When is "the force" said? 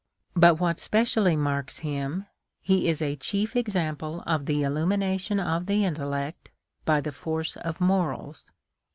7.01-7.55